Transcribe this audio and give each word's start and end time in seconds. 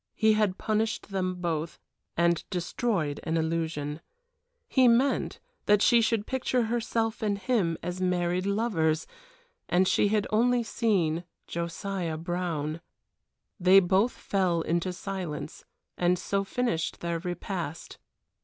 He 0.15 0.33
had 0.33 0.57
punished 0.57 1.09
them 1.11 1.35
both, 1.35 1.77
and 2.17 2.43
destroyed 2.49 3.19
an 3.21 3.37
illusion. 3.37 4.01
He 4.67 4.87
meant 4.87 5.39
that 5.67 5.83
she 5.83 6.01
should 6.01 6.25
picture 6.25 6.63
herself 6.63 7.21
and 7.21 7.37
him 7.37 7.77
as 7.83 8.01
married 8.01 8.47
lovers, 8.47 9.05
and 9.69 9.87
she 9.87 10.07
had 10.07 10.25
only 10.31 10.63
seen 10.63 11.23
Josiah 11.45 12.17
Brown. 12.17 12.81
They 13.59 13.79
both 13.79 14.13
fell 14.13 14.61
into 14.61 14.91
silence 14.91 15.65
and 15.99 16.17
so 16.17 16.43
finished 16.43 17.01
their 17.01 17.19
repast. 17.19 17.99